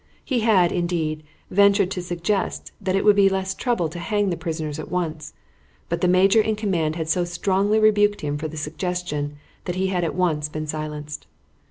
[0.25, 1.21] He had, indeed,
[1.51, 5.35] ventured to suggest that it would be less trouble to hang the prisoners at once,
[5.89, 9.89] but the major in command had so strongly rebuked him for the suggestion that he
[9.89, 11.27] had at once been silenced.